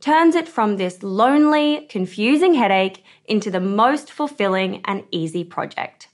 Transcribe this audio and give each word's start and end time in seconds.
turns 0.00 0.34
it 0.34 0.48
from 0.48 0.76
this 0.76 1.02
lonely, 1.02 1.86
confusing 1.88 2.54
headache 2.54 3.04
into 3.26 3.50
the 3.50 3.60
most 3.60 4.12
fulfilling 4.12 4.82
and 4.84 5.04
easy 5.10 5.44
project. 5.44 6.08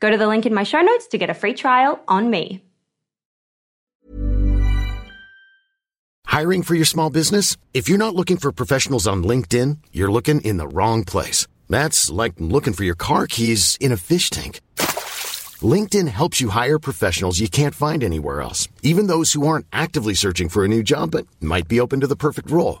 Go 0.00 0.10
to 0.10 0.16
the 0.16 0.26
link 0.26 0.46
in 0.46 0.54
my 0.54 0.62
show 0.62 0.80
notes 0.80 1.06
to 1.08 1.18
get 1.18 1.30
a 1.30 1.34
free 1.34 1.54
trial 1.54 2.00
on 2.06 2.30
me. 2.30 2.62
Hiring 6.26 6.62
for 6.62 6.74
your 6.74 6.84
small 6.84 7.08
business? 7.08 7.56
If 7.72 7.88
you're 7.88 7.96
not 7.96 8.14
looking 8.14 8.36
for 8.36 8.52
professionals 8.52 9.06
on 9.06 9.24
LinkedIn, 9.24 9.78
you're 9.92 10.12
looking 10.12 10.42
in 10.42 10.58
the 10.58 10.68
wrong 10.68 11.02
place. 11.02 11.46
That's 11.70 12.10
like 12.10 12.34
looking 12.38 12.74
for 12.74 12.84
your 12.84 12.94
car 12.94 13.26
keys 13.26 13.78
in 13.80 13.90
a 13.90 13.96
fish 13.96 14.28
tank. 14.28 14.60
LinkedIn 15.62 16.08
helps 16.08 16.40
you 16.40 16.50
hire 16.50 16.78
professionals 16.78 17.40
you 17.40 17.48
can't 17.48 17.74
find 17.74 18.04
anywhere 18.04 18.42
else, 18.42 18.68
even 18.82 19.06
those 19.06 19.32
who 19.32 19.46
aren't 19.46 19.66
actively 19.72 20.12
searching 20.12 20.50
for 20.50 20.64
a 20.64 20.68
new 20.68 20.82
job 20.82 21.12
but 21.12 21.26
might 21.40 21.68
be 21.68 21.80
open 21.80 22.00
to 22.00 22.06
the 22.06 22.16
perfect 22.16 22.50
role. 22.50 22.80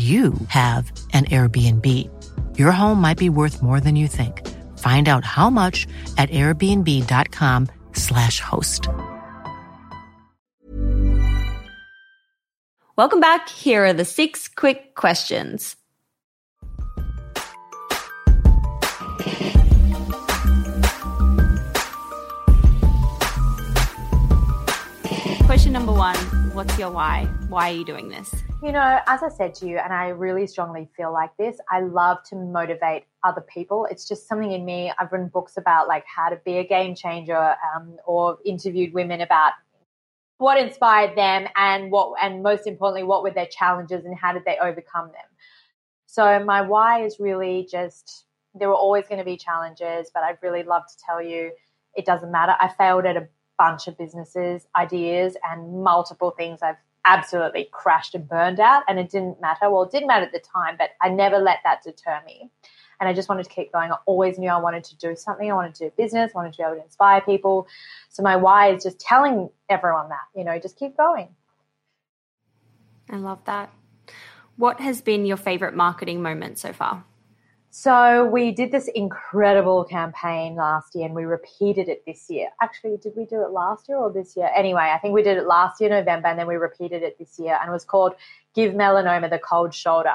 you 0.00 0.32
have 0.48 0.90
an 1.12 1.26
Airbnb. 1.26 1.86
Your 2.58 2.72
home 2.72 3.00
might 3.00 3.18
be 3.18 3.28
worth 3.28 3.62
more 3.62 3.78
than 3.80 3.94
you 3.96 4.08
think. 4.08 4.48
Find 4.78 5.06
out 5.08 5.26
how 5.26 5.50
much 5.50 5.86
at 6.16 6.30
airbnb.com/slash 6.30 8.40
host. 8.40 8.88
Welcome 12.96 13.20
back. 13.20 13.50
Here 13.50 13.84
are 13.84 13.92
the 13.92 14.04
six 14.04 14.48
quick 14.48 14.94
questions. 14.94 15.76
Question 25.46 25.72
number 25.72 25.92
one 25.92 26.39
What's 26.52 26.76
your 26.76 26.90
why? 26.90 27.26
Why 27.48 27.70
are 27.70 27.74
you 27.74 27.84
doing 27.84 28.08
this? 28.08 28.34
You 28.60 28.72
know, 28.72 28.98
as 29.06 29.22
I 29.22 29.28
said 29.28 29.54
to 29.56 29.68
you, 29.68 29.78
and 29.78 29.92
I 29.92 30.08
really 30.08 30.48
strongly 30.48 30.88
feel 30.96 31.12
like 31.12 31.30
this, 31.36 31.58
I 31.70 31.80
love 31.80 32.18
to 32.30 32.36
motivate 32.36 33.04
other 33.22 33.40
people. 33.40 33.86
It's 33.88 34.08
just 34.08 34.26
something 34.26 34.50
in 34.50 34.64
me. 34.64 34.92
I've 34.98 35.12
written 35.12 35.28
books 35.28 35.56
about 35.56 35.86
like 35.86 36.04
how 36.06 36.28
to 36.28 36.36
be 36.44 36.58
a 36.58 36.66
game 36.66 36.96
changer, 36.96 37.54
um, 37.74 37.96
or 38.04 38.38
interviewed 38.44 38.92
women 38.92 39.20
about 39.20 39.52
what 40.38 40.58
inspired 40.58 41.16
them 41.16 41.46
and 41.54 41.92
what, 41.92 42.14
and 42.20 42.42
most 42.42 42.66
importantly, 42.66 43.04
what 43.04 43.22
were 43.22 43.30
their 43.30 43.46
challenges 43.46 44.04
and 44.04 44.18
how 44.18 44.32
did 44.32 44.44
they 44.44 44.58
overcome 44.60 45.06
them. 45.06 45.28
So 46.06 46.44
my 46.44 46.62
why 46.62 47.04
is 47.04 47.20
really 47.20 47.68
just 47.70 48.24
there 48.56 48.68
were 48.68 48.74
always 48.74 49.06
going 49.06 49.18
to 49.18 49.24
be 49.24 49.36
challenges, 49.36 50.10
but 50.12 50.24
I'd 50.24 50.38
really 50.42 50.64
love 50.64 50.82
to 50.88 50.94
tell 51.06 51.22
you 51.22 51.52
it 51.94 52.04
doesn't 52.04 52.32
matter. 52.32 52.56
I 52.58 52.68
failed 52.68 53.06
at 53.06 53.16
a 53.16 53.28
bunch 53.60 53.88
of 53.88 53.98
businesses, 53.98 54.66
ideas, 54.74 55.36
and 55.50 55.82
multiple 55.84 56.30
things 56.30 56.60
I've 56.62 56.78
absolutely 57.04 57.68
crashed 57.70 58.14
and 58.14 58.26
burned 58.26 58.58
out, 58.58 58.84
and 58.88 58.98
it 58.98 59.10
didn't 59.10 59.38
matter. 59.38 59.68
Well, 59.68 59.82
it 59.82 59.90
didn't 59.90 60.06
matter 60.06 60.24
at 60.24 60.32
the 60.32 60.40
time, 60.40 60.76
but 60.78 60.92
I 61.02 61.10
never 61.10 61.36
let 61.36 61.58
that 61.64 61.82
deter 61.82 62.22
me. 62.24 62.50
And 62.98 63.06
I 63.06 63.12
just 63.12 63.28
wanted 63.28 63.44
to 63.44 63.50
keep 63.50 63.70
going. 63.70 63.92
I 63.92 63.96
always 64.06 64.38
knew 64.38 64.48
I 64.48 64.56
wanted 64.56 64.84
to 64.84 64.96
do 64.96 65.14
something. 65.14 65.50
I 65.50 65.54
wanted 65.54 65.74
to 65.74 65.84
do 65.84 65.92
business, 65.98 66.32
I 66.34 66.38
wanted 66.38 66.54
to 66.54 66.56
be 66.56 66.62
able 66.64 66.76
to 66.76 66.82
inspire 66.82 67.20
people. 67.20 67.68
So 68.08 68.22
my 68.22 68.34
why 68.34 68.72
is 68.72 68.82
just 68.82 68.98
telling 68.98 69.50
everyone 69.68 70.08
that, 70.08 70.24
you 70.34 70.42
know, 70.42 70.58
just 70.58 70.78
keep 70.78 70.96
going. 70.96 71.28
I 73.10 73.16
love 73.16 73.44
that. 73.44 73.70
What 74.56 74.80
has 74.80 75.02
been 75.02 75.26
your 75.26 75.36
favorite 75.36 75.74
marketing 75.74 76.22
moment 76.22 76.58
so 76.58 76.72
far? 76.72 77.04
So 77.72 78.26
we 78.26 78.50
did 78.50 78.72
this 78.72 78.88
incredible 78.96 79.84
campaign 79.84 80.56
last 80.56 80.92
year 80.96 81.06
and 81.06 81.14
we 81.14 81.24
repeated 81.24 81.88
it 81.88 82.04
this 82.04 82.28
year. 82.28 82.48
Actually, 82.60 82.96
did 82.96 83.12
we 83.16 83.24
do 83.24 83.42
it 83.42 83.52
last 83.52 83.88
year 83.88 83.96
or 83.96 84.12
this 84.12 84.36
year? 84.36 84.50
Anyway, 84.52 84.90
I 84.92 84.98
think 84.98 85.14
we 85.14 85.22
did 85.22 85.38
it 85.38 85.46
last 85.46 85.80
year, 85.80 85.88
November, 85.88 86.26
and 86.26 86.36
then 86.36 86.48
we 86.48 86.56
repeated 86.56 87.04
it 87.04 87.16
this 87.16 87.38
year. 87.38 87.56
And 87.60 87.68
it 87.68 87.72
was 87.72 87.84
called 87.84 88.14
Give 88.56 88.74
Melanoma 88.74 89.30
the 89.30 89.38
Cold 89.38 89.72
Shoulder. 89.72 90.10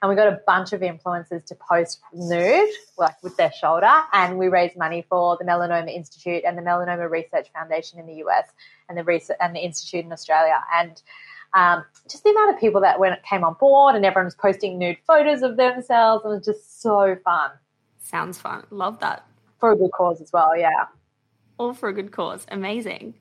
And 0.00 0.08
we 0.08 0.14
got 0.14 0.28
a 0.28 0.40
bunch 0.46 0.72
of 0.72 0.82
influencers 0.82 1.44
to 1.46 1.56
post 1.56 2.00
nude, 2.12 2.70
like 2.96 3.20
with 3.24 3.36
their 3.36 3.52
shoulder. 3.52 3.90
And 4.12 4.38
we 4.38 4.46
raised 4.46 4.76
money 4.76 5.04
for 5.08 5.36
the 5.36 5.44
Melanoma 5.44 5.92
Institute 5.92 6.44
and 6.46 6.56
the 6.56 6.62
Melanoma 6.62 7.10
Research 7.10 7.48
Foundation 7.52 7.98
in 7.98 8.06
the 8.06 8.22
US 8.24 8.46
and 8.88 8.96
the, 8.96 9.02
research, 9.02 9.36
and 9.40 9.56
the 9.56 9.60
Institute 9.60 10.04
in 10.04 10.12
Australia. 10.12 10.62
And 10.72 11.02
um, 11.54 11.84
just 12.08 12.24
the 12.24 12.30
amount 12.30 12.54
of 12.54 12.60
people 12.60 12.80
that 12.80 12.98
when 12.98 13.12
it 13.12 13.22
came 13.22 13.44
on 13.44 13.54
board 13.54 13.94
and 13.94 14.04
everyone 14.04 14.26
was 14.26 14.34
posting 14.34 14.78
nude 14.78 14.98
photos 15.06 15.42
of 15.42 15.56
themselves. 15.56 16.24
And 16.24 16.32
it 16.32 16.36
was 16.36 16.46
just 16.46 16.82
so 16.82 17.16
fun. 17.24 17.50
Sounds 17.98 18.38
fun. 18.38 18.66
Love 18.70 18.98
that. 19.00 19.26
For 19.58 19.72
a 19.72 19.76
good 19.76 19.92
cause 19.92 20.20
as 20.20 20.32
well, 20.32 20.56
yeah. 20.56 20.86
All 21.58 21.74
for 21.74 21.88
a 21.88 21.92
good 21.92 22.12
cause. 22.12 22.46
Amazing. 22.50 23.14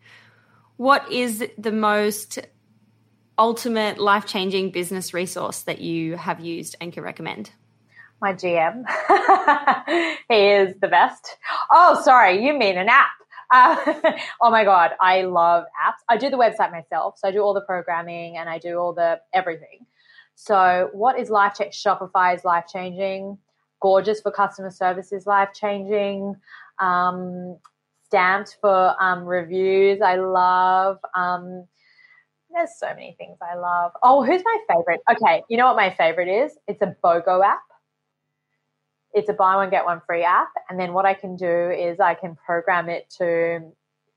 What 0.77 1.11
is 1.11 1.45
the 1.57 1.71
most 1.71 2.39
ultimate 3.37 3.99
life 3.99 4.25
changing 4.25 4.71
business 4.71 5.13
resource 5.13 5.61
that 5.61 5.81
you 5.81 6.15
have 6.15 6.39
used 6.39 6.75
and 6.79 6.93
can 6.93 7.03
recommend? 7.03 7.51
My 8.21 8.33
GM. 8.33 8.83
he 10.29 10.35
is 10.35 10.75
the 10.81 10.87
best. 10.87 11.37
Oh, 11.71 12.01
sorry, 12.03 12.45
you 12.45 12.53
mean 12.53 12.77
an 12.77 12.89
app. 12.89 13.09
Uh, 13.51 13.75
oh 14.41 14.51
my 14.51 14.63
God, 14.63 14.91
I 15.01 15.23
love 15.23 15.63
apps. 15.63 16.03
I 16.07 16.17
do 16.17 16.29
the 16.29 16.37
website 16.37 16.71
myself. 16.71 17.15
So 17.17 17.27
I 17.27 17.31
do 17.31 17.41
all 17.41 17.53
the 17.53 17.61
programming 17.61 18.37
and 18.37 18.49
I 18.49 18.59
do 18.59 18.77
all 18.77 18.93
the 18.93 19.19
everything. 19.33 19.85
So 20.35 20.89
what 20.93 21.19
is 21.19 21.29
life 21.29 21.55
changing? 21.55 21.73
Shopify 21.73 22.35
is 22.35 22.45
life 22.45 22.65
changing. 22.71 23.37
Gorgias 23.81 24.21
for 24.21 24.31
customer 24.31 24.71
service 24.71 25.11
is 25.11 25.25
life 25.25 25.49
changing. 25.53 26.35
Um, 26.79 27.57
stamped 28.05 28.57
for 28.61 28.95
um, 29.01 29.25
reviews. 29.25 30.01
I 30.01 30.15
love. 30.15 30.97
Um, 31.15 31.65
there's 32.51 32.71
so 32.79 32.87
many 32.87 33.15
things 33.17 33.37
I 33.41 33.55
love. 33.55 33.91
Oh, 34.01 34.23
who's 34.23 34.41
my 34.43 34.57
favorite? 34.67 35.01
Okay, 35.11 35.43
you 35.49 35.57
know 35.57 35.67
what 35.67 35.75
my 35.75 35.93
favorite 35.95 36.27
is? 36.27 36.57
It's 36.67 36.81
a 36.81 36.95
BOGO 37.03 37.45
app 37.45 37.59
it's 39.13 39.29
a 39.29 39.33
buy 39.33 39.55
one 39.55 39.69
get 39.69 39.85
one 39.85 40.01
free 40.05 40.23
app. 40.23 40.49
And 40.69 40.79
then 40.79 40.93
what 40.93 41.05
i 41.05 41.13
can 41.13 41.35
do 41.35 41.69
is 41.71 41.99
i 41.99 42.13
can 42.13 42.35
program 42.35 42.89
it 42.89 43.09
to 43.17 43.71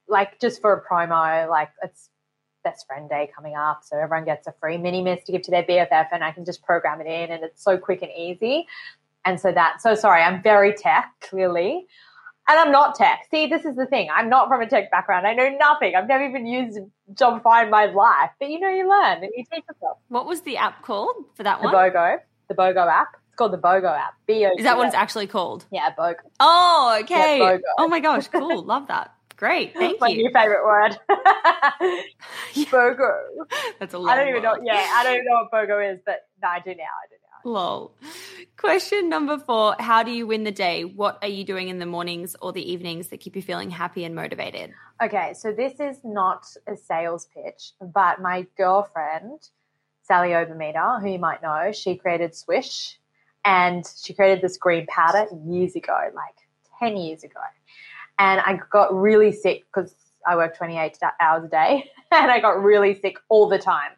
like 0.08 0.40
just 0.40 0.60
for 0.60 0.72
a 0.74 0.82
promo 0.82 1.48
like 1.48 1.70
it's 1.82 2.10
best 2.64 2.86
friend 2.86 3.08
day 3.08 3.28
coming 3.34 3.56
up 3.56 3.80
so 3.82 3.96
everyone 3.96 4.24
gets 4.24 4.46
a 4.46 4.54
free 4.60 4.78
mini 4.78 5.02
mist 5.02 5.26
to 5.26 5.32
give 5.32 5.42
to 5.42 5.50
their 5.50 5.64
bff 5.64 6.06
and 6.12 6.22
i 6.22 6.30
can 6.30 6.44
just 6.44 6.62
program 6.62 7.00
it 7.00 7.06
in 7.06 7.30
and 7.30 7.42
it's 7.42 7.62
so 7.62 7.76
quick 7.76 8.02
and 8.02 8.10
easy. 8.16 8.66
And 9.24 9.38
so 9.40 9.52
that 9.52 9.80
so 9.80 9.94
sorry 9.94 10.22
i'm 10.22 10.42
very 10.42 10.72
tech 10.74 11.12
clearly. 11.20 11.86
And 12.48 12.58
i'm 12.58 12.72
not 12.72 12.96
tech. 12.96 13.20
See 13.30 13.46
this 13.46 13.64
is 13.64 13.76
the 13.76 13.86
thing. 13.86 14.08
I'm 14.14 14.28
not 14.28 14.48
from 14.48 14.60
a 14.60 14.68
tech 14.68 14.90
background. 14.90 15.26
I 15.26 15.32
know 15.32 15.48
nothing. 15.48 15.94
I've 15.94 16.08
never 16.08 16.24
even 16.24 16.44
used 16.44 16.78
Shopify 17.14 17.64
in 17.64 17.70
my 17.70 17.86
life. 17.86 18.30
But 18.40 18.50
you 18.50 18.58
know 18.58 18.68
you 18.68 18.88
learn 18.88 19.22
and 19.22 19.30
you 19.36 19.44
teach 19.50 19.64
yourself. 19.68 19.98
What 20.08 20.26
was 20.26 20.40
the 20.42 20.56
app 20.56 20.82
called 20.82 21.14
for 21.34 21.44
that 21.44 21.62
one? 21.62 21.70
the 21.70 21.76
one? 21.76 21.90
Bogo. 21.90 22.18
The 22.48 22.54
bogo 22.54 22.90
app 22.90 23.21
it's 23.32 23.38
called 23.38 23.52
the 23.54 23.58
BOGO 23.58 23.90
app. 23.90 24.12
B 24.26 24.44
O. 24.44 24.50
Is 24.58 24.64
that 24.64 24.76
what 24.76 24.86
it's 24.86 24.94
actually 24.94 25.26
called? 25.26 25.64
Yeah, 25.70 25.88
BOGO. 25.98 26.16
Oh, 26.38 26.98
okay. 27.00 27.38
Yeah, 27.38 27.56
oh 27.78 27.88
my 27.88 27.98
gosh, 27.98 28.28
cool. 28.28 28.62
Love 28.62 28.88
that. 28.88 29.14
Great. 29.38 29.72
Thank 29.74 30.02
my 30.02 30.08
you. 30.08 30.24
new 30.24 30.30
favorite 30.34 30.62
word. 30.66 30.98
BOGO. 32.54 33.14
That's 33.80 33.94
a 33.94 33.98
I 34.00 34.16
don't 34.16 34.28
even 34.28 34.42
know. 34.42 34.58
Yeah, 34.62 34.86
I 34.94 35.02
don't 35.02 35.14
even 35.14 35.24
know 35.24 35.48
what 35.50 35.50
BOGO 35.50 35.94
is, 35.94 36.00
but 36.04 36.28
no, 36.42 36.48
I 36.48 36.60
do 36.60 36.74
now. 36.74 36.82
I 36.82 37.08
do 37.08 37.16
now. 37.22 37.50
Lol. 37.50 37.94
Question 38.58 39.08
number 39.08 39.38
four 39.38 39.76
How 39.78 40.02
do 40.02 40.10
you 40.10 40.26
win 40.26 40.44
the 40.44 40.52
day? 40.52 40.84
What 40.84 41.18
are 41.22 41.28
you 41.28 41.42
doing 41.42 41.68
in 41.68 41.78
the 41.78 41.86
mornings 41.86 42.36
or 42.42 42.52
the 42.52 42.70
evenings 42.70 43.08
that 43.08 43.20
keep 43.20 43.34
you 43.34 43.40
feeling 43.40 43.70
happy 43.70 44.04
and 44.04 44.14
motivated? 44.14 44.74
Okay, 45.02 45.32
so 45.32 45.54
this 45.54 45.80
is 45.80 45.96
not 46.04 46.44
a 46.66 46.76
sales 46.76 47.28
pitch, 47.34 47.72
but 47.80 48.20
my 48.20 48.46
girlfriend, 48.58 49.40
Sally 50.02 50.32
Obermeder, 50.32 51.00
who 51.00 51.08
you 51.08 51.18
might 51.18 51.42
know, 51.42 51.72
she 51.72 51.96
created 51.96 52.32
Swiish 52.32 52.96
and 53.44 53.84
she 54.02 54.14
created 54.14 54.42
this 54.42 54.56
green 54.56 54.86
powder 54.86 55.26
years 55.46 55.74
ago, 55.74 56.10
like 56.14 56.34
10 56.78 56.96
years 56.96 57.24
ago. 57.24 57.40
And 58.18 58.40
I 58.40 58.60
got 58.70 58.94
really 58.94 59.32
sick 59.32 59.64
because 59.66 59.94
I 60.26 60.36
work 60.36 60.56
28 60.56 60.98
hours 61.20 61.44
a 61.44 61.48
day 61.48 61.90
and 62.12 62.30
I 62.30 62.40
got 62.40 62.62
really 62.62 62.94
sick 63.00 63.16
all 63.28 63.48
the 63.48 63.58
time. 63.58 63.90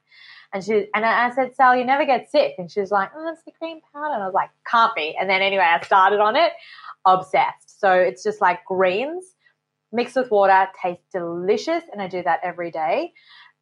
And 0.53 0.65
she 0.65 0.87
and 0.95 1.05
I 1.05 1.31
said, 1.35 1.55
Sally, 1.57 1.81
you 1.81 1.85
never 1.85 2.07
get 2.07 2.31
sick. 2.31 2.55
And 2.59 2.71
she 2.71 2.81
was 2.81 2.93
like, 2.93 3.11
Oh, 3.17 3.29
it's 3.33 3.43
the 3.43 3.51
green 3.59 3.81
powder. 3.93 4.15
And 4.15 4.23
I 4.23 4.27
was 4.27 4.35
like, 4.35 4.51
can't 4.71 4.95
be. 4.95 5.17
And 5.19 5.29
then 5.29 5.43
anyway, 5.43 5.65
I 5.65 5.85
started 5.85 6.21
on 6.21 6.37
it, 6.37 6.53
obsessed. 7.05 7.81
So 7.81 7.93
it's 7.93 8.23
just 8.23 8.41
like 8.41 8.65
greens 8.65 9.35
mixed 9.93 10.17
with 10.17 10.31
water, 10.31 10.69
tastes 10.81 11.05
delicious. 11.13 11.83
And 11.93 12.01
I 12.01 12.09
do 12.09 12.23
that 12.23 12.41
every 12.45 12.71
day. 12.71 13.13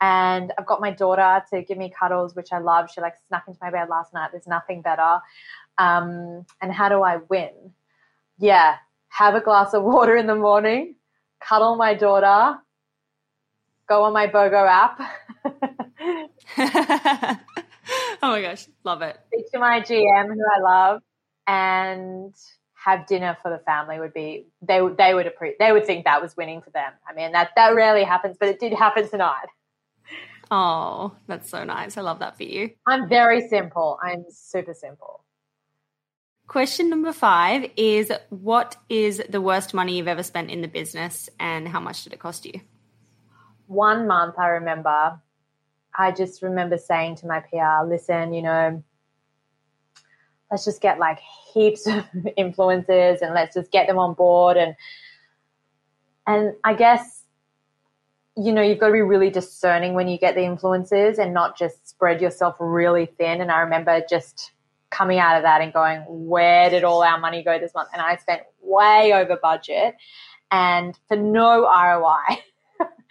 And 0.03 0.53
I've 0.59 0.67
got 0.67 0.81
my 0.81 0.91
daughter 0.91 1.45
to 1.51 1.63
give 1.63 1.79
me 1.79 1.93
cuddles, 1.97 2.35
which 2.35 2.53
I 2.53 2.59
love. 2.59 2.91
She 2.93 3.01
like 3.01 3.15
snuck 3.29 3.45
into 3.47 3.59
my 3.63 3.71
bed 3.71 3.89
last 3.89 4.13
night. 4.13 4.31
There's 4.33 4.49
nothing 4.49 4.83
better. 4.83 5.21
Um, 5.79 6.47
and 6.61 6.73
how 6.73 6.89
do 6.89 7.03
I 7.03 7.19
win? 7.29 7.73
Yeah, 8.39 8.77
have 9.09 9.35
a 9.35 9.41
glass 9.41 9.75
of 9.75 9.83
water 9.83 10.17
in 10.17 10.27
the 10.27 10.35
morning, 10.35 10.97
cuddle 11.41 11.77
my 11.77 11.95
daughter, 11.95 12.59
go 13.89 14.05
on 14.05 14.13
my 14.13 14.27
BOGO 14.27 14.67
app. 14.69 15.01
oh 18.23 18.31
my 18.31 18.43
gosh, 18.43 18.69
love 18.85 19.03
it. 19.03 19.19
Speak 19.33 19.51
to 19.53 19.59
my 19.59 19.81
GM 19.81 20.35
who 20.35 20.43
I 20.55 20.61
love 20.61 21.03
and 21.47 22.35
have 22.75 23.07
dinner 23.07 23.37
for 23.43 23.51
the 23.51 23.59
family 23.65 24.01
would 24.01 24.13
be 24.13 24.47
they 24.61 24.81
would 24.83 24.97
they 24.97 25.15
would 25.15 25.27
appreciate 25.27 25.59
they 25.59 25.73
would 25.73 25.87
think 25.87 26.05
that 26.05 26.21
was 26.21 26.37
winning 26.37 26.61
for 26.61 26.71
them. 26.71 26.93
I 27.09 27.15
mean 27.15 27.33
that 27.33 27.51
that 27.57 27.75
rarely 27.75 28.05
happens, 28.05 28.37
but 28.39 28.49
it 28.49 28.59
did 28.59 28.73
happen 28.73 29.09
tonight. 29.09 29.47
Oh, 30.51 31.13
that's 31.27 31.49
so 31.49 31.65
nice. 31.65 31.97
I 31.97 32.03
love 32.03 32.19
that 32.19 32.37
for 32.37 32.43
you. 32.43 32.71
I'm 32.87 33.09
very 33.09 33.49
simple. 33.49 33.99
I'm 34.03 34.25
super 34.31 34.75
simple. 34.75 35.25
Question 36.47 36.91
number 36.91 37.13
five 37.13 37.71
is 37.77 38.13
What 38.29 38.77
is 38.89 39.23
the 39.29 39.41
worst 39.41 39.73
money 39.73 39.97
you've 39.97 40.09
ever 40.09 40.23
spent 40.23 40.51
in 40.51 40.61
the 40.61 40.69
business 40.69 41.31
and 41.41 41.69
how 41.69 41.81
much 41.81 42.05
did 42.05 42.13
it 42.13 42.19
cost 42.19 42.45
you? 42.45 42.61
One 43.67 44.07
month, 44.07 44.39
I 44.39 44.49
remember, 44.49 45.21
I 45.97 46.11
just 46.11 46.43
remember 46.43 46.77
saying 46.77 47.17
to 47.17 47.27
my 47.27 47.41
PR, 47.41 47.87
listen, 47.89 48.35
you 48.35 48.43
know, 48.43 48.83
let's 50.51 50.65
just 50.65 50.83
get 50.83 50.99
like 50.99 51.21
heaps 51.55 51.87
of 51.87 52.05
influencers 52.39 53.23
and 53.23 53.35
let's 53.35 53.55
just 53.55 53.71
get 53.71 53.87
them 53.87 53.99
on 53.99 54.15
board. 54.15 54.57
And, 54.57 54.75
and 56.27 56.55
I 56.65 56.75
guess, 56.75 57.25
you 58.37 58.53
know, 58.53 58.63
you've 58.63 58.79
got 58.79 58.89
to 58.89 58.93
be 58.93 59.01
really 59.01 59.31
discerning 59.31 59.95
when 59.95 60.09
you 60.09 60.19
get 60.19 60.35
the 60.35 60.43
influencers 60.43 61.19
and 61.19 61.33
not 61.33 61.57
just 61.57 61.89
spread 61.89 62.21
yourself 62.21 62.57
really 62.59 63.07
thin. 63.07 63.41
And 63.41 63.51
I 63.51 63.61
remember 63.61 64.03
just, 64.09 64.53
coming 64.93 65.19
out 65.19 65.37
of 65.37 65.43
that 65.43 65.61
and 65.61 65.73
going, 65.73 66.05
where 66.07 66.71
did 66.71 66.85
all 66.85 67.03
our 67.03 67.19
money 67.19 67.43
go 67.43 67.59
this 67.59 67.75
month? 67.75 67.89
And 67.93 68.03
I 68.03 68.17
spent 68.17 68.43
way 68.61 69.13
over 69.15 69.37
budget 69.41 69.97
and 70.51 70.97
for 71.09 71.17
no 71.17 71.63
ROI. 71.63 72.39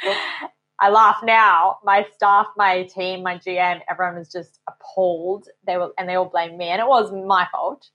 I 0.80 0.90
laugh 0.90 1.18
now. 1.24 1.78
My 1.84 2.06
staff, 2.16 2.48
my 2.58 2.84
team, 2.84 3.22
my 3.22 3.38
GM, 3.38 3.82
everyone 3.90 4.18
was 4.18 4.32
just 4.32 4.60
appalled. 4.68 5.48
They 5.68 5.78
were, 5.78 5.92
and 5.98 6.08
they 6.10 6.16
all 6.16 6.26
blamed 6.26 6.58
me, 6.58 6.70
and 6.70 6.82
it 6.82 6.88
was 6.88 7.12
my 7.12 7.48
fault. 7.52 7.88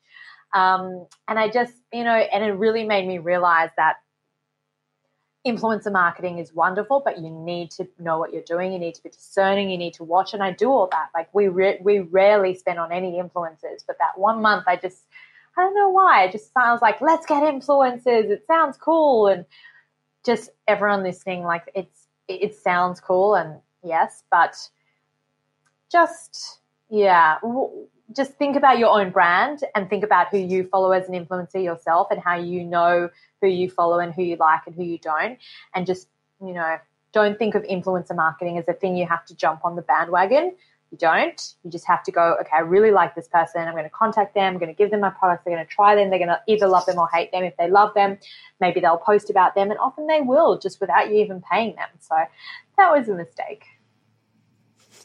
Um, 0.54 1.06
and 1.26 1.38
I 1.38 1.48
just, 1.48 1.74
you 1.92 2.04
know, 2.04 2.14
and 2.14 2.44
it 2.44 2.52
really 2.52 2.84
made 2.84 3.06
me 3.08 3.18
realize 3.18 3.70
that 3.76 3.96
influencer 5.46 5.92
marketing 5.92 6.38
is 6.38 6.52
wonderful, 6.52 7.00
but 7.04 7.18
you 7.18 7.30
need 7.30 7.70
to 7.72 7.88
know 7.98 8.18
what 8.18 8.32
you're 8.32 8.42
doing. 8.42 8.72
You 8.72 8.78
need 8.78 8.94
to 8.96 9.02
be 9.02 9.08
discerning. 9.08 9.70
You 9.70 9.78
need 9.78 9.94
to 9.94 10.04
watch. 10.04 10.34
And 10.34 10.42
I 10.42 10.52
do 10.52 10.70
all 10.70 10.88
that. 10.92 11.08
Like 11.14 11.32
we 11.34 11.48
re- 11.48 11.78
we 11.80 12.00
rarely 12.00 12.54
spend 12.54 12.78
on 12.78 12.92
any 12.92 13.12
influencers, 13.12 13.84
but 13.86 13.96
that 13.98 14.16
one 14.16 14.42
month 14.42 14.64
I 14.66 14.76
just 14.76 15.06
I 15.56 15.62
don't 15.62 15.74
know 15.74 15.88
why. 15.88 16.24
It 16.24 16.32
just 16.32 16.52
sounds 16.52 16.82
like 16.82 17.00
let's 17.00 17.26
get 17.26 17.42
influencers. 17.42 18.30
It 18.30 18.44
sounds 18.46 18.76
cool, 18.76 19.28
and 19.28 19.44
just 20.24 20.50
everyone 20.68 21.02
listening, 21.02 21.44
like 21.44 21.70
it's 21.74 22.08
it 22.28 22.54
sounds 22.54 23.00
cool, 23.00 23.34
and 23.36 23.60
yes, 23.82 24.24
but 24.30 24.56
just 25.90 26.60
yeah, 26.90 27.38
just 28.14 28.34
think 28.34 28.56
about 28.56 28.78
your 28.78 28.88
own 28.88 29.10
brand 29.10 29.60
and 29.74 29.90
think 29.90 30.04
about 30.04 30.28
who 30.28 30.38
you 30.38 30.64
follow 30.64 30.92
as 30.92 31.08
an 31.08 31.14
influencer 31.14 31.62
yourself 31.62 32.08
and 32.10 32.20
how 32.20 32.36
you 32.36 32.64
know 32.64 33.08
who 33.40 33.48
you 33.48 33.70
follow 33.70 33.98
and 33.98 34.14
who 34.14 34.22
you 34.22 34.36
like 34.36 34.62
and 34.66 34.74
who 34.74 34.84
you 34.84 34.98
don't. 34.98 35.38
And 35.74 35.86
just, 35.86 36.08
you 36.40 36.52
know, 36.52 36.78
don't 37.12 37.38
think 37.38 37.54
of 37.54 37.62
influencer 37.64 38.14
marketing 38.14 38.58
as 38.58 38.64
a 38.68 38.72
thing 38.72 38.96
you 38.96 39.06
have 39.06 39.24
to 39.26 39.34
jump 39.34 39.64
on 39.64 39.74
the 39.74 39.82
bandwagon. 39.82 40.54
You 40.92 40.98
don't. 40.98 41.54
You 41.64 41.70
just 41.70 41.86
have 41.88 42.04
to 42.04 42.12
go, 42.12 42.36
okay, 42.40 42.50
I 42.54 42.60
really 42.60 42.92
like 42.92 43.16
this 43.16 43.26
person. 43.26 43.62
I'm 43.62 43.72
going 43.72 43.84
to 43.84 43.90
contact 43.90 44.34
them. 44.34 44.54
I'm 44.54 44.58
going 44.60 44.72
to 44.72 44.74
give 44.74 44.92
them 44.92 45.00
my 45.00 45.10
products. 45.10 45.42
They're 45.44 45.54
going 45.54 45.66
to 45.66 45.72
try 45.72 45.96
them. 45.96 46.10
They're 46.10 46.20
going 46.20 46.28
to 46.28 46.40
either 46.46 46.68
love 46.68 46.86
them 46.86 46.98
or 46.98 47.08
hate 47.12 47.32
them. 47.32 47.42
If 47.42 47.56
they 47.56 47.68
love 47.68 47.92
them, 47.94 48.18
maybe 48.60 48.78
they'll 48.78 48.98
post 48.98 49.28
about 49.28 49.56
them. 49.56 49.70
And 49.70 49.80
often 49.80 50.06
they 50.06 50.20
will 50.20 50.58
just 50.58 50.80
without 50.80 51.08
you 51.10 51.16
even 51.16 51.42
paying 51.50 51.74
them. 51.74 51.88
So 51.98 52.14
that 52.78 52.92
was 52.92 53.08
a 53.08 53.14
mistake. 53.14 53.64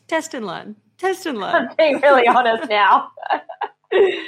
Test 0.07 0.35
and 0.35 0.45
learn. 0.45 0.75
Test 1.01 1.25
and 1.25 1.39
learn. 1.39 1.55
I'm 1.55 1.75
being 1.79 1.99
really 1.99 2.27
honest 2.27 2.69
now. 2.69 3.09
I 3.91 4.27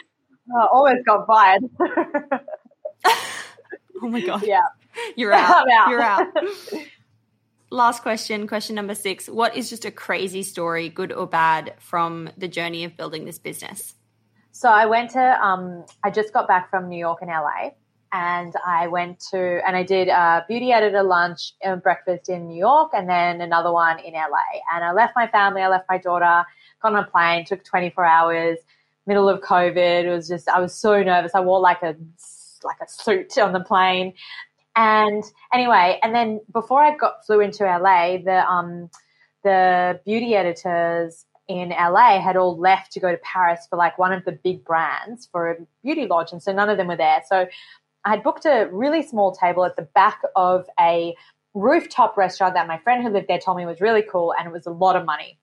almost 0.71 1.05
got 1.05 1.27
fired. 1.27 1.61
oh 3.05 4.07
my 4.07 4.21
God. 4.21 4.41
Yeah. 4.43 4.63
You're 5.15 5.33
out. 5.33 5.69
out. 5.71 5.89
You're 5.89 6.01
out. 6.01 6.27
Last 7.69 8.01
question, 8.01 8.47
question 8.47 8.75
number 8.75 8.95
six. 8.95 9.29
What 9.29 9.55
is 9.55 9.69
just 9.69 9.85
a 9.85 9.91
crazy 9.91 10.41
story, 10.41 10.89
good 10.89 11.11
or 11.11 11.27
bad, 11.27 11.75
from 11.77 12.31
the 12.39 12.47
journey 12.47 12.85
of 12.85 12.97
building 12.97 13.25
this 13.25 13.37
business? 13.37 13.93
So 14.51 14.67
I 14.67 14.87
went 14.87 15.11
to, 15.11 15.45
um, 15.45 15.85
I 16.03 16.09
just 16.09 16.33
got 16.33 16.47
back 16.47 16.71
from 16.71 16.89
New 16.89 16.97
York 16.97 17.19
and 17.21 17.29
LA, 17.29 17.69
and 18.13 18.53
I 18.65 18.87
went 18.87 19.19
to, 19.31 19.59
and 19.67 19.75
I 19.75 19.81
did 19.81 20.07
a 20.07 20.45
beauty 20.47 20.71
editor 20.71 21.01
lunch 21.01 21.53
and 21.63 21.81
breakfast 21.81 22.29
in 22.29 22.47
New 22.47 22.57
York, 22.57 22.91
and 22.93 23.09
then 23.09 23.41
another 23.41 23.71
one 23.71 23.97
in 23.99 24.13
LA. 24.13 24.61
And 24.73 24.85
I 24.85 24.93
left 24.93 25.15
my 25.15 25.27
family, 25.27 25.63
I 25.63 25.67
left 25.67 25.85
my 25.89 25.97
daughter, 25.97 26.45
got 26.81 26.93
on 26.93 26.95
a 26.95 27.07
plane, 27.07 27.43
took 27.43 27.63
24 27.63 28.05
hours, 28.05 28.59
middle 29.07 29.27
of 29.27 29.41
COVID. 29.41 30.03
It 30.03 30.09
was 30.11 30.27
just, 30.27 30.47
I 30.47 30.59
was 30.59 30.75
so 30.75 31.01
nervous. 31.01 31.31
I 31.33 31.41
wore 31.41 31.59
like 31.59 31.81
a 31.81 31.95
like 32.63 32.77
a 32.81 32.87
suit 32.87 33.37
on 33.39 33.51
the 33.51 33.59
plane. 33.59 34.13
And 34.75 35.23
anyway, 35.51 35.99
and 36.03 36.13
then 36.13 36.39
before 36.51 36.81
I 36.81 36.95
got 36.95 37.25
flew 37.25 37.41
into 37.41 37.63
LA, 37.63 38.17
the 38.17 38.47
um 38.47 38.89
the 39.43 39.99
beauty 40.05 40.35
editors 40.35 41.25
in 41.47 41.69
LA 41.69 42.21
had 42.21 42.37
all 42.37 42.57
left 42.57 42.91
to 42.93 42.99
go 42.99 43.11
to 43.11 43.17
Paris 43.17 43.67
for 43.69 43.75
like 43.75 43.97
one 43.97 44.13
of 44.13 44.23
the 44.23 44.31
big 44.31 44.63
brands 44.63 45.27
for 45.31 45.51
a 45.51 45.55
beauty 45.83 46.07
lodge, 46.07 46.31
and 46.31 46.41
so 46.41 46.53
none 46.53 46.69
of 46.69 46.77
them 46.77 46.87
were 46.87 46.95
there. 46.95 47.21
So 47.27 47.47
I 48.05 48.11
had 48.11 48.23
booked 48.23 48.45
a 48.45 48.67
really 48.71 49.01
small 49.03 49.33
table 49.33 49.65
at 49.65 49.75
the 49.75 49.87
back 49.95 50.21
of 50.35 50.67
a 50.79 51.15
rooftop 51.53 52.17
restaurant 52.17 52.55
that 52.55 52.67
my 52.67 52.77
friend 52.79 53.03
who 53.03 53.09
lived 53.09 53.27
there 53.27 53.39
told 53.39 53.57
me 53.57 53.65
was 53.65 53.79
really 53.81 54.03
cool, 54.03 54.33
and 54.37 54.47
it 54.47 54.51
was 54.51 54.65
a 54.65 54.71
lot 54.71 54.95
of 54.95 55.05
money 55.05 55.39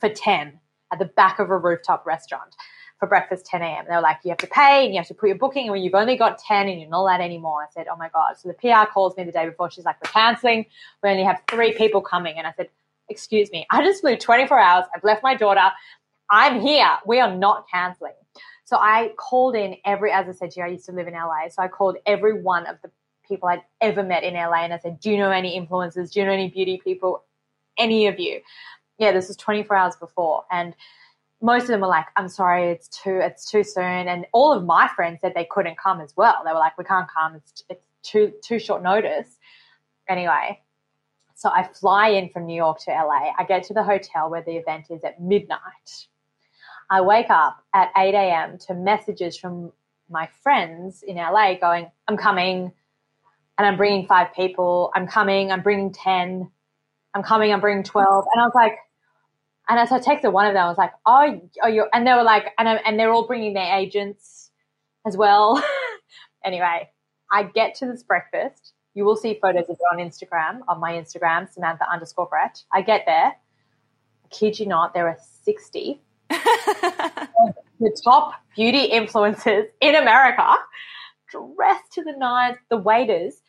for 0.00 0.08
ten 0.08 0.60
at 0.92 0.98
the 0.98 1.04
back 1.04 1.38
of 1.38 1.50
a 1.50 1.56
rooftop 1.56 2.06
restaurant 2.06 2.54
for 2.98 3.06
breakfast 3.06 3.46
10 3.46 3.62
a.m. 3.62 3.84
They 3.88 3.94
were 3.94 4.00
like, 4.00 4.18
you 4.24 4.30
have 4.30 4.38
to 4.38 4.46
pay 4.46 4.84
and 4.84 4.92
you 4.92 4.98
have 4.98 5.06
to 5.08 5.14
put 5.14 5.28
your 5.28 5.38
booking 5.38 5.68
and 5.68 5.82
you've 5.82 5.94
only 5.94 6.16
got 6.16 6.38
10 6.38 6.68
and 6.68 6.80
you're 6.80 6.90
not 6.90 7.02
allowed 7.02 7.20
anymore. 7.20 7.62
I 7.62 7.66
said, 7.72 7.86
oh 7.90 7.96
my 7.96 8.08
God. 8.08 8.34
So 8.36 8.48
the 8.48 8.54
PR 8.54 8.90
calls 8.92 9.16
me 9.16 9.24
the 9.24 9.32
day 9.32 9.46
before. 9.46 9.70
She's 9.70 9.84
like, 9.84 9.96
we're 10.04 10.10
canceling. 10.10 10.66
We 11.02 11.10
only 11.10 11.22
have 11.22 11.40
three 11.48 11.72
people 11.74 12.00
coming. 12.00 12.34
And 12.38 12.46
I 12.46 12.52
said, 12.56 12.68
excuse 13.08 13.50
me, 13.52 13.66
I 13.70 13.84
just 13.84 14.00
flew 14.00 14.16
24 14.16 14.58
hours. 14.58 14.84
I've 14.94 15.04
left 15.04 15.22
my 15.22 15.36
daughter. 15.36 15.70
I'm 16.30 16.60
here. 16.60 16.88
We 17.06 17.20
are 17.20 17.34
not 17.34 17.66
canceling. 17.72 18.12
So 18.68 18.76
I 18.76 19.14
called 19.16 19.56
in 19.56 19.76
every, 19.86 20.12
as 20.12 20.28
I 20.28 20.32
said 20.32 20.50
to 20.50 20.60
you, 20.60 20.66
I 20.66 20.68
used 20.68 20.84
to 20.84 20.92
live 20.92 21.08
in 21.08 21.14
LA. 21.14 21.48
So 21.48 21.62
I 21.62 21.68
called 21.68 21.96
every 22.04 22.42
one 22.42 22.66
of 22.66 22.76
the 22.82 22.90
people 23.26 23.48
I'd 23.48 23.62
ever 23.80 24.02
met 24.02 24.24
in 24.24 24.34
LA 24.34 24.62
and 24.62 24.74
I 24.74 24.78
said, 24.78 25.00
do 25.00 25.10
you 25.10 25.16
know 25.16 25.30
any 25.30 25.58
influencers? 25.58 26.12
Do 26.12 26.20
you 26.20 26.26
know 26.26 26.32
any 26.32 26.50
beauty 26.50 26.78
people? 26.84 27.24
Any 27.78 28.08
of 28.08 28.20
you? 28.20 28.42
Yeah, 28.98 29.12
this 29.12 29.28
was 29.28 29.38
24 29.38 29.74
hours 29.74 29.96
before. 29.96 30.44
And 30.50 30.74
most 31.40 31.62
of 31.62 31.68
them 31.68 31.80
were 31.80 31.86
like, 31.86 32.08
I'm 32.16 32.28
sorry, 32.28 32.68
it's 32.68 32.88
too, 32.88 33.18
it's 33.22 33.50
too 33.50 33.64
soon. 33.64 34.06
And 34.06 34.26
all 34.34 34.52
of 34.52 34.66
my 34.66 34.86
friends 34.94 35.22
said 35.22 35.32
they 35.34 35.48
couldn't 35.50 35.78
come 35.78 36.02
as 36.02 36.12
well. 36.14 36.42
They 36.44 36.52
were 36.52 36.58
like, 36.58 36.76
we 36.76 36.84
can't 36.84 37.08
come. 37.10 37.36
It's, 37.36 37.64
it's 37.70 37.86
too, 38.02 38.34
too 38.44 38.58
short 38.58 38.82
notice. 38.82 39.38
Anyway, 40.10 40.60
so 41.34 41.48
I 41.48 41.62
fly 41.62 42.08
in 42.08 42.28
from 42.28 42.44
New 42.44 42.56
York 42.56 42.80
to 42.80 42.90
LA. 42.90 43.32
I 43.38 43.44
get 43.48 43.62
to 43.62 43.72
the 43.72 43.82
hotel 43.82 44.28
where 44.28 44.42
the 44.42 44.56
event 44.58 44.88
is 44.90 45.04
at 45.04 45.22
midnight. 45.22 46.06
I 46.90 47.00
wake 47.02 47.30
up 47.30 47.62
at 47.74 47.90
8 47.96 48.14
a.m. 48.14 48.58
to 48.66 48.74
messages 48.74 49.36
from 49.36 49.72
my 50.08 50.28
friends 50.42 51.02
in 51.06 51.16
LA 51.16 51.54
going, 51.54 51.90
I'm 52.06 52.16
coming 52.16 52.72
and 53.58 53.66
I'm 53.66 53.76
bringing 53.76 54.06
five 54.06 54.32
people. 54.34 54.90
I'm 54.94 55.06
coming. 55.06 55.52
I'm 55.52 55.62
bringing 55.62 55.92
10. 55.92 56.50
I'm 57.14 57.22
coming. 57.22 57.52
I'm 57.52 57.60
bringing 57.60 57.84
12. 57.84 58.24
And 58.32 58.42
I 58.42 58.44
was 58.44 58.54
like, 58.54 58.78
and 59.68 59.78
as 59.78 59.92
I 59.92 59.98
texted 59.98 60.32
one 60.32 60.46
of 60.46 60.54
them, 60.54 60.64
I 60.64 60.68
was 60.68 60.78
like, 60.78 60.92
"Oh, 61.04 61.40
oh 61.62 61.68
you," 61.68 61.86
and 61.92 62.06
they 62.06 62.14
were 62.14 62.22
like, 62.22 62.54
and 62.58 62.66
I, 62.66 62.76
and 62.76 62.98
they're 62.98 63.12
all 63.12 63.26
bringing 63.26 63.52
their 63.52 63.76
agents 63.76 64.50
as 65.06 65.14
well. 65.14 65.62
anyway, 66.44 66.88
I 67.30 67.42
get 67.42 67.74
to 67.76 67.86
this 67.86 68.02
breakfast. 68.02 68.72
You 68.94 69.04
will 69.04 69.16
see 69.16 69.38
photos 69.40 69.64
of 69.68 69.76
it 69.76 69.78
on 69.92 69.98
Instagram, 69.98 70.60
on 70.68 70.80
my 70.80 70.92
Instagram, 70.92 71.52
Samantha 71.52 71.84
underscore 71.90 72.26
Brett. 72.26 72.62
I 72.72 72.80
get 72.80 73.02
there. 73.04 73.26
I 73.26 74.28
kid 74.30 74.58
you 74.58 74.64
not, 74.64 74.94
there 74.94 75.06
are 75.06 75.18
60 75.44 76.00
the 76.30 78.00
top 78.04 78.34
beauty 78.54 78.90
influencers 78.92 79.66
in 79.80 79.94
America, 79.94 80.54
dressed 81.30 81.92
to 81.92 82.02
the 82.02 82.14
nines. 82.16 82.56
The 82.70 82.76
waiters 82.76 83.42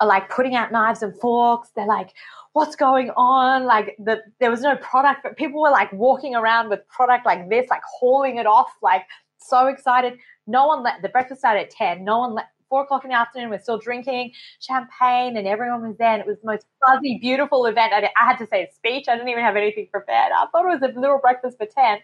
are 0.00 0.08
like 0.08 0.30
putting 0.30 0.54
out 0.54 0.72
knives 0.72 1.02
and 1.02 1.18
forks. 1.18 1.70
They're 1.74 1.86
like, 1.86 2.10
what's 2.52 2.76
going 2.76 3.10
on? 3.10 3.64
Like 3.64 3.96
the, 3.98 4.22
there 4.38 4.50
was 4.50 4.60
no 4.60 4.76
product, 4.76 5.20
but 5.22 5.36
people 5.36 5.60
were 5.60 5.70
like 5.70 5.92
walking 5.92 6.34
around 6.34 6.68
with 6.68 6.86
product 6.88 7.26
like 7.26 7.48
this, 7.48 7.68
like 7.70 7.82
hauling 7.84 8.38
it 8.38 8.46
off, 8.46 8.72
like 8.82 9.02
so 9.38 9.66
excited. 9.66 10.18
No 10.46 10.66
one 10.66 10.82
let 10.82 11.02
the 11.02 11.08
breakfast 11.08 11.40
started 11.40 11.62
at 11.62 11.70
10. 11.70 12.04
No 12.04 12.18
one 12.18 12.34
let 12.34 12.46
four 12.70 12.84
o'clock 12.84 13.04
in 13.04 13.10
the 13.10 13.16
afternoon. 13.16 13.50
We're 13.50 13.60
still 13.60 13.78
drinking 13.78 14.32
champagne 14.60 15.36
and 15.36 15.46
everyone 15.46 15.86
was 15.86 15.98
there. 15.98 16.12
And 16.12 16.20
it 16.20 16.26
was 16.26 16.38
the 16.40 16.46
most 16.46 16.64
fuzzy, 16.86 17.18
beautiful 17.20 17.66
event. 17.66 17.92
I, 17.92 18.08
I 18.18 18.26
had 18.26 18.38
to 18.38 18.46
say 18.46 18.62
a 18.62 18.72
speech. 18.72 19.08
I 19.08 19.16
didn't 19.16 19.28
even 19.28 19.44
have 19.44 19.56
anything 19.56 19.88
prepared. 19.92 20.32
I 20.32 20.46
thought 20.46 20.64
it 20.64 20.80
was 20.80 20.90
a 20.90 20.98
little 20.98 21.18
breakfast 21.18 21.58
for 21.58 21.66
10. 21.66 21.98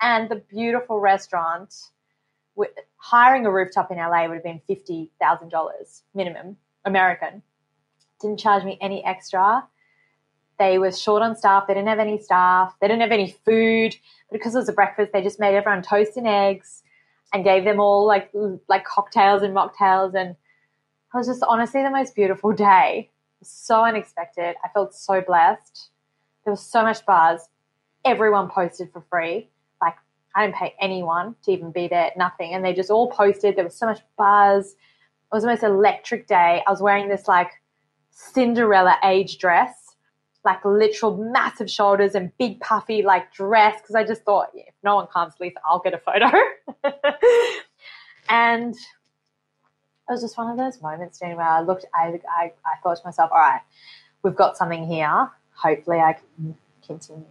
And 0.00 0.28
the 0.28 0.36
beautiful 0.36 1.00
restaurant, 1.00 1.74
hiring 2.96 3.46
a 3.46 3.50
rooftop 3.50 3.90
in 3.90 3.96
LA 3.96 4.28
would 4.28 4.34
have 4.34 4.44
been 4.44 4.60
$50,000 4.68 6.02
minimum 6.14 6.56
American. 6.84 7.42
Didn't 8.20 8.38
charge 8.38 8.64
me 8.64 8.78
any 8.80 9.04
extra. 9.04 9.66
They 10.58 10.78
were 10.78 10.92
short 10.92 11.22
on 11.22 11.34
staff. 11.34 11.66
They 11.66 11.74
didn't 11.74 11.88
have 11.88 11.98
any 11.98 12.18
staff. 12.18 12.74
They 12.80 12.86
didn't 12.86 13.00
have 13.00 13.10
any 13.10 13.36
food. 13.44 13.96
But 14.30 14.38
because 14.38 14.54
it 14.54 14.58
was 14.58 14.68
a 14.68 14.72
breakfast, 14.72 15.12
they 15.12 15.22
just 15.22 15.40
made 15.40 15.56
everyone 15.56 15.82
toast 15.82 16.16
and 16.16 16.28
eggs 16.28 16.82
and 17.34 17.42
gave 17.42 17.64
them 17.64 17.80
all 17.80 18.06
like 18.06 18.30
like 18.68 18.84
cocktails 18.84 19.42
and 19.42 19.54
mocktails. 19.54 20.14
And 20.14 20.30
it 20.30 21.16
was 21.16 21.26
just 21.26 21.42
honestly 21.46 21.82
the 21.82 21.90
most 21.90 22.14
beautiful 22.14 22.52
day. 22.52 23.10
So 23.42 23.84
unexpected. 23.84 24.54
I 24.64 24.68
felt 24.68 24.94
so 24.94 25.20
blessed. 25.20 25.90
There 26.44 26.52
was 26.52 26.64
so 26.64 26.82
much 26.82 27.04
buzz. 27.04 27.48
Everyone 28.04 28.48
posted 28.48 28.90
for 28.92 29.04
free. 29.10 29.50
Like 29.82 29.96
I 30.34 30.46
didn't 30.46 30.56
pay 30.56 30.74
anyone 30.80 31.34
to 31.44 31.50
even 31.50 31.72
be 31.72 31.88
there, 31.88 32.12
nothing. 32.16 32.54
And 32.54 32.64
they 32.64 32.72
just 32.72 32.90
all 32.90 33.10
posted. 33.10 33.56
There 33.56 33.64
was 33.64 33.76
so 33.76 33.86
much 33.86 34.00
buzz. 34.16 34.70
It 34.70 35.34
was 35.34 35.42
the 35.42 35.50
most 35.50 35.64
electric 35.64 36.28
day. 36.28 36.62
I 36.66 36.70
was 36.70 36.80
wearing 36.80 37.08
this 37.08 37.26
like 37.26 37.50
Cinderella 38.10 38.96
age 39.02 39.38
dress 39.38 39.83
like 40.44 40.64
literal 40.64 41.16
massive 41.16 41.70
shoulders 41.70 42.14
and 42.14 42.30
big 42.38 42.60
puffy 42.60 43.02
like 43.02 43.32
dress 43.32 43.80
because 43.80 43.94
I 43.94 44.04
just 44.04 44.22
thought 44.22 44.50
yeah, 44.54 44.64
if 44.66 44.74
no 44.82 44.96
one 44.96 45.06
comes, 45.06 45.34
least 45.40 45.56
I'll 45.66 45.80
get 45.80 45.94
a 45.94 45.98
photo. 45.98 46.30
and 48.28 48.74
it 48.74 50.12
was 50.12 50.20
just 50.20 50.36
one 50.36 50.50
of 50.50 50.56
those 50.56 50.82
moments 50.82 51.20
where 51.20 51.40
I 51.40 51.60
looked, 51.62 51.86
I, 51.94 52.20
I, 52.28 52.52
I 52.64 52.80
thought 52.82 52.98
to 52.98 53.02
myself, 53.06 53.30
all 53.32 53.38
right, 53.38 53.62
we've 54.22 54.36
got 54.36 54.56
something 54.56 54.86
here. 54.86 55.30
Hopefully 55.54 55.98
I 55.98 56.14
can 56.36 56.56
continue. 56.86 57.24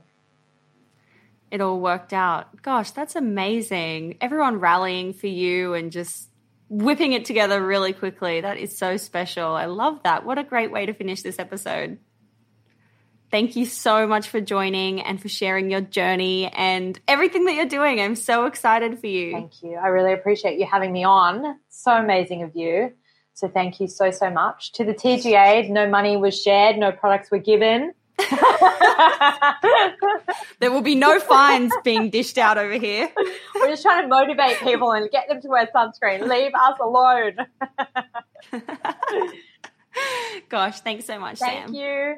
It 1.52 1.62
all 1.62 1.80
worked 1.80 2.14
out. 2.14 2.64
Gosh, 2.64 2.90
that's 2.92 3.16
amazing. 3.16 4.18
Everyone 4.22 4.60
rallying 4.60 5.14
for 5.14 5.28
you 5.28 5.76
and 5.76 5.92
just 5.92 6.30
whipping 6.68 7.14
it 7.14 7.26
together 7.26 7.64
really 7.64 7.94
quickly. 7.94 8.42
That 8.42 8.58
is 8.58 8.76
so 8.76 8.98
special. 8.98 9.54
I 9.54 9.66
love 9.66 10.02
that. 10.04 10.26
What 10.26 10.40
a 10.40 10.44
great 10.44 10.72
way 10.72 10.88
to 10.88 10.94
finish 10.94 11.22
this 11.22 11.38
episode. 11.38 12.00
Thank 13.34 13.56
you 13.56 13.66
so 13.66 14.06
much 14.06 14.30
for 14.30 14.40
joining 14.40 15.02
and 15.02 15.20
for 15.20 15.28
sharing 15.28 15.72
your 15.72 15.82
journey 15.82 16.52
and 16.54 17.00
everything 17.08 17.46
that 17.46 17.56
you're 17.56 17.66
doing. 17.66 18.00
I'm 18.00 18.16
so 18.16 18.46
excited 18.46 19.00
for 19.00 19.08
you. 19.08 19.32
Thank 19.32 19.64
you. 19.64 19.74
I 19.74 19.88
really 19.88 20.14
appreciate 20.14 20.60
you 20.60 20.68
having 20.68 20.92
me 20.94 21.04
on. 21.04 21.58
So 21.68 21.94
amazing 21.94 22.44
of 22.44 22.56
you. 22.56 22.94
So 23.34 23.48
thank 23.48 23.80
you 23.80 23.88
so, 23.88 24.12
so 24.12 24.30
much. 24.30 24.74
To 24.74 24.84
the 24.84 24.94
TGA, 24.94 25.68
no 25.72 25.90
money 25.90 26.16
was 26.16 26.40
shared, 26.40 26.78
no 26.78 26.92
products 26.92 27.32
were 27.32 27.40
given. 27.40 27.94
there 30.60 30.72
will 30.72 30.84
be 30.84 30.94
no 30.94 31.20
fines 31.20 31.74
being 31.84 32.12
dished 32.12 32.38
out 32.38 32.60
over 32.60 32.74
here. 32.74 33.10
We're 33.56 33.70
just 33.70 33.82
trying 33.82 34.04
to 34.04 34.08
motivate 34.10 34.60
people 34.60 34.92
and 34.92 35.10
get 35.10 35.28
them 35.28 35.42
to 35.42 35.48
wear 35.48 35.68
sunscreen. 35.76 36.30
Leave 36.30 36.52
us 36.54 36.78
alone. 36.80 37.38
Gosh, 40.50 40.82
thanks 40.82 41.06
so 41.06 41.18
much, 41.18 41.40
Thank 41.40 41.70
Sam. 41.70 41.74
you. 41.74 42.18